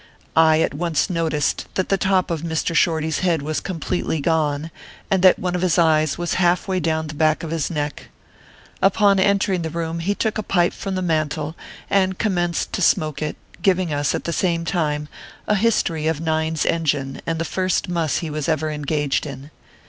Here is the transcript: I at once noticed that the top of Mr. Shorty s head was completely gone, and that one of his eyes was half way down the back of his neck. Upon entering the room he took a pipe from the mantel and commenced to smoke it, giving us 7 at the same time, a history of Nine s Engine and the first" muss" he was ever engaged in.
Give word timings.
I 0.35 0.61
at 0.61 0.73
once 0.73 1.11
noticed 1.11 1.67
that 1.75 1.89
the 1.89 1.95
top 1.99 2.31
of 2.31 2.41
Mr. 2.41 2.73
Shorty 2.73 3.09
s 3.09 3.19
head 3.19 3.43
was 3.43 3.59
completely 3.59 4.19
gone, 4.19 4.71
and 5.11 5.21
that 5.21 5.37
one 5.37 5.53
of 5.53 5.61
his 5.61 5.77
eyes 5.77 6.17
was 6.17 6.33
half 6.41 6.67
way 6.67 6.79
down 6.79 7.05
the 7.05 7.13
back 7.13 7.43
of 7.43 7.51
his 7.51 7.69
neck. 7.69 8.09
Upon 8.81 9.19
entering 9.19 9.61
the 9.61 9.69
room 9.69 9.99
he 9.99 10.15
took 10.15 10.39
a 10.39 10.41
pipe 10.41 10.73
from 10.73 10.95
the 10.95 11.03
mantel 11.03 11.55
and 11.87 12.17
commenced 12.17 12.73
to 12.73 12.81
smoke 12.81 13.21
it, 13.21 13.37
giving 13.61 13.93
us 13.93 14.07
7 14.07 14.21
at 14.21 14.23
the 14.23 14.33
same 14.33 14.65
time, 14.65 15.07
a 15.47 15.53
history 15.53 16.07
of 16.07 16.19
Nine 16.19 16.53
s 16.53 16.65
Engine 16.65 17.21
and 17.27 17.37
the 17.37 17.45
first" 17.45 17.87
muss" 17.87 18.17
he 18.25 18.31
was 18.31 18.49
ever 18.49 18.71
engaged 18.71 19.27
in. 19.27 19.51